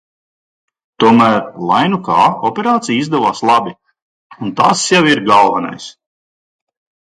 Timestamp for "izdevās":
3.03-3.43